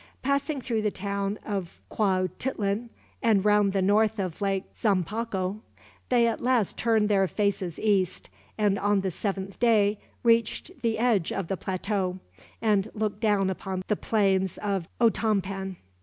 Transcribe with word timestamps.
Passing 0.23 0.61
through 0.61 0.81
the 0.81 0.89
town 0.89 1.37
of 1.45 1.79
Quauhtitlan, 1.91 2.89
and 3.21 3.45
round 3.45 3.71
the 3.71 3.83
north 3.83 4.17
of 4.17 4.41
Lake 4.41 4.73
Tzompanco, 4.73 5.59
they 6.09 6.25
at 6.25 6.41
last 6.41 6.75
turned 6.75 7.07
their 7.07 7.27
faces 7.27 7.77
east; 7.79 8.27
and 8.57 8.79
on 8.79 9.01
the 9.01 9.11
seventh 9.11 9.59
day 9.59 9.99
reached 10.23 10.71
the 10.81 10.97
edge 10.97 11.31
of 11.31 11.49
the 11.49 11.55
plateau, 11.57 12.17
and 12.63 12.89
looked 12.95 13.19
down 13.19 13.51
upon 13.51 13.83
the 13.85 13.95
plains 13.95 14.57
of 14.57 14.89
Otompan. 14.99 15.75